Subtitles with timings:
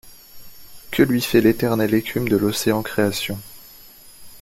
[0.89, 3.37] Que lui fait l’éternelle écume De l’océan Création?